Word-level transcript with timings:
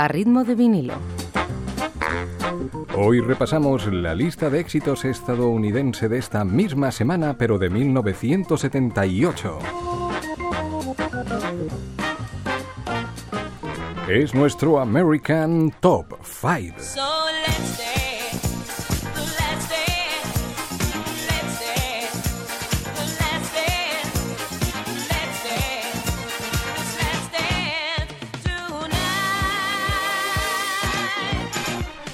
a 0.00 0.08
ritmo 0.08 0.44
de 0.44 0.54
vinilo. 0.54 0.94
Hoy 2.96 3.20
repasamos 3.20 3.86
la 3.92 4.14
lista 4.14 4.48
de 4.48 4.60
éxitos 4.60 5.04
estadounidense 5.04 6.08
de 6.08 6.16
esta 6.16 6.42
misma 6.42 6.90
semana, 6.90 7.36
pero 7.36 7.58
de 7.58 7.68
1978. 7.68 9.58
Es 14.08 14.34
nuestro 14.34 14.80
American 14.80 15.70
Top 15.80 16.14
5. 16.22 17.99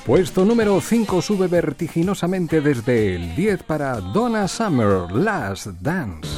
Puesto 0.07 0.45
número 0.45 0.81
5 0.81 1.21
sube 1.21 1.49
vertiginosamente 1.49 2.61
desde 2.61 3.17
el 3.17 3.35
10 3.35 3.65
para 3.65 4.01
Donna 4.01 4.47
Summer, 4.47 5.11
Last 5.11 5.67
Dance. 5.81 6.36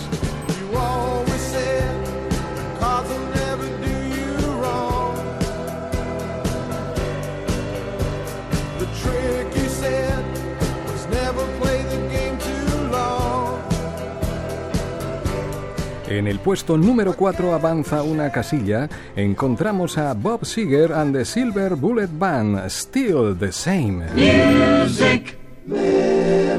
En 16.09 16.27
el 16.27 16.39
puesto 16.39 16.79
número 16.79 17.15
4 17.15 17.53
avanza 17.53 18.03
una 18.03 18.33
casilla. 18.33 18.89
Encontramos 19.15 19.99
a 19.99 20.15
Bob 20.15 20.47
Seger 20.47 20.93
and 20.93 21.15
the 21.15 21.25
Silver 21.25 21.75
Bullet 21.75 22.09
Band, 22.19 22.71
Still 22.71 23.37
the 23.39 23.53
Same. 23.53 24.07
Music, 24.15 25.37
memories. 25.67 26.59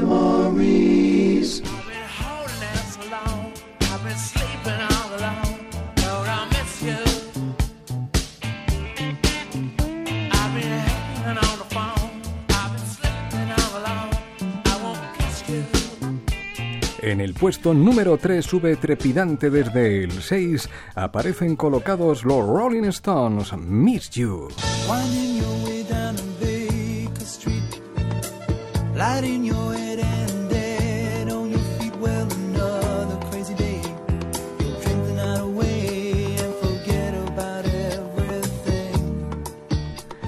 En 17.10 17.20
el 17.20 17.34
puesto 17.34 17.74
número 17.74 18.18
3 18.18 18.44
sube 18.44 18.76
trepidante 18.76 19.50
desde 19.50 20.04
el 20.04 20.12
6, 20.12 20.68
aparecen 20.94 21.56
colocados 21.56 22.24
los 22.24 22.46
Rolling 22.46 22.84
Stones, 22.84 23.52
Miss 23.58 24.10
You. 24.10 24.46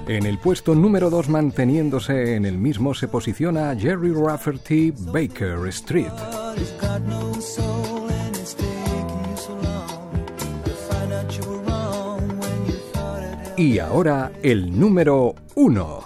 En 0.08 0.26
el 0.26 0.38
puesto 0.38 0.74
número 0.74 1.10
2, 1.10 1.28
manteniéndose 1.28 2.34
en 2.34 2.44
el 2.44 2.58
mismo, 2.58 2.92
se 2.92 3.06
posiciona 3.06 3.72
Jerry 3.76 4.12
Rafferty, 4.12 4.90
Baker 4.90 5.68
Street. 5.68 6.41
Y 13.56 13.78
ahora 13.78 14.32
el 14.42 14.78
número 14.78 15.34
uno. 15.54 16.02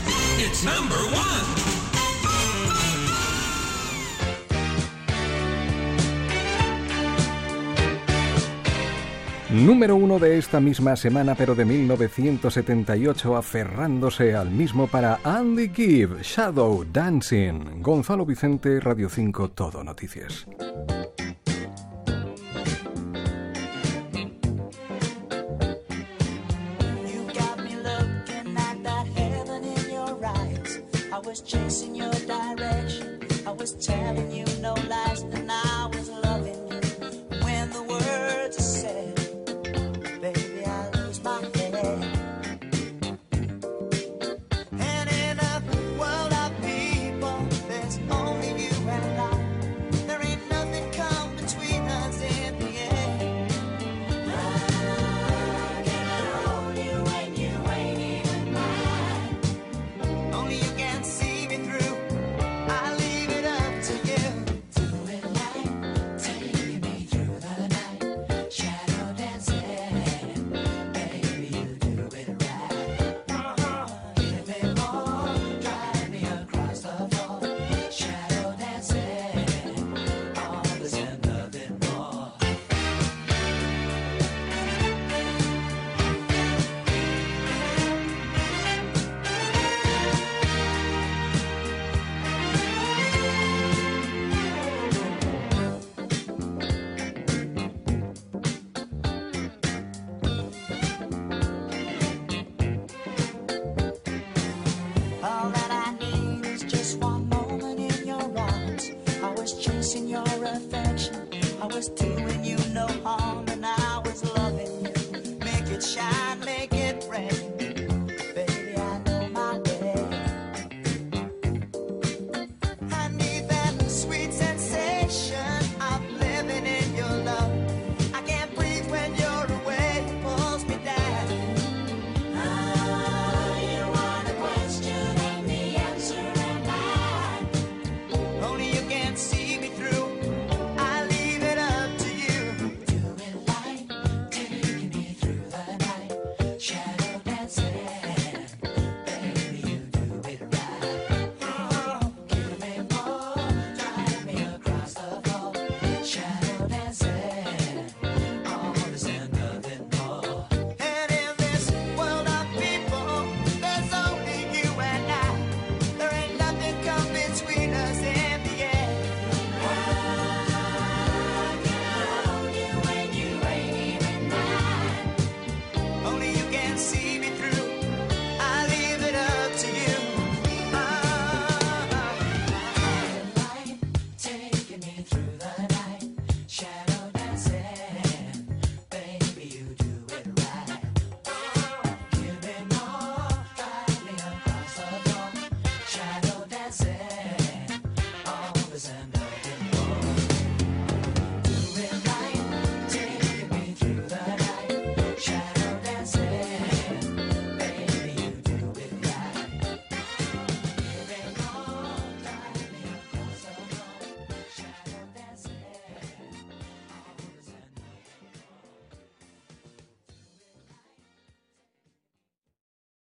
Número 9.64 9.96
uno 9.96 10.18
de 10.18 10.36
esta 10.36 10.60
misma 10.60 10.96
semana, 10.96 11.34
pero 11.34 11.54
de 11.54 11.64
1978, 11.64 13.36
aferrándose 13.36 14.34
al 14.34 14.50
mismo 14.50 14.86
para 14.86 15.18
Andy 15.24 15.70
Gibb, 15.70 16.20
Shadow 16.20 16.84
Dancing. 16.84 17.80
Gonzalo 17.80 18.26
Vicente, 18.26 18.78
Radio 18.80 19.08
5, 19.08 19.52
Todo 19.52 19.82
Noticias. 19.82 20.46